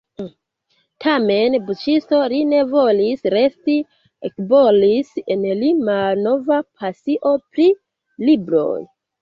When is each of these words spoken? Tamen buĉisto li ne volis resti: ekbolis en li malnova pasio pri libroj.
Tamen 1.03 1.57
buĉisto 1.67 2.21
li 2.31 2.39
ne 2.53 2.61
volis 2.71 3.27
resti: 3.35 3.77
ekbolis 4.31 5.13
en 5.37 5.47
li 5.63 5.71
malnova 5.91 6.61
pasio 6.81 7.37
pri 7.53 7.69
libroj. 8.27 8.77